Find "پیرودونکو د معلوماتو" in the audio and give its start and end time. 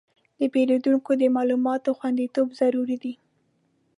0.53-1.97